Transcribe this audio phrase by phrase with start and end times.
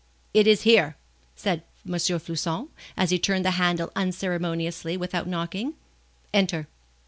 [0.33, 0.95] "It is here!"
[1.35, 1.93] said M.
[1.93, 5.75] Floçon, as he turned the handle unceremoniously without knocking.
[6.33, 6.67] "Enter."